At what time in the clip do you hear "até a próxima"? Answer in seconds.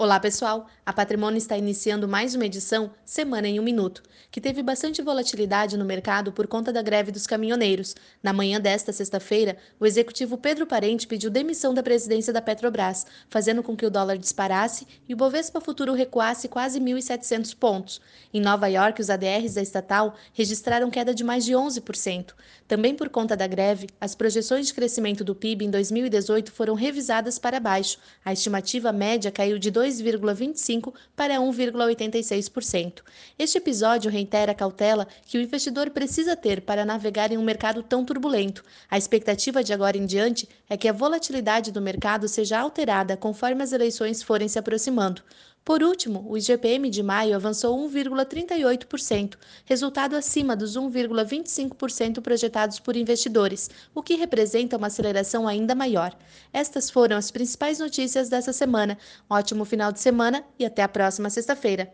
60.64-61.28